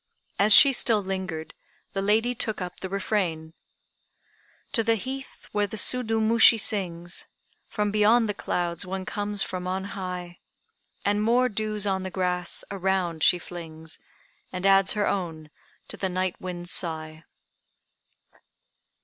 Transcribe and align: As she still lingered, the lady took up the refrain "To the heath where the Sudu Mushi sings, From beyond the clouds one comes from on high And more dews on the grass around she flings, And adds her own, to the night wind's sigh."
As 0.39 0.51
she 0.51 0.73
still 0.73 1.03
lingered, 1.03 1.53
the 1.93 2.01
lady 2.01 2.33
took 2.33 2.59
up 2.59 2.79
the 2.79 2.89
refrain 2.89 3.53
"To 4.71 4.83
the 4.83 4.95
heath 4.95 5.47
where 5.51 5.67
the 5.67 5.77
Sudu 5.77 6.19
Mushi 6.19 6.57
sings, 6.59 7.27
From 7.67 7.91
beyond 7.91 8.27
the 8.27 8.33
clouds 8.33 8.83
one 8.83 9.05
comes 9.05 9.43
from 9.43 9.67
on 9.67 9.83
high 9.93 10.39
And 11.05 11.21
more 11.21 11.49
dews 11.49 11.85
on 11.85 12.01
the 12.01 12.09
grass 12.09 12.63
around 12.71 13.21
she 13.21 13.37
flings, 13.37 13.99
And 14.51 14.65
adds 14.65 14.93
her 14.93 15.05
own, 15.07 15.51
to 15.89 15.97
the 15.97 16.09
night 16.09 16.41
wind's 16.41 16.71
sigh." 16.71 17.23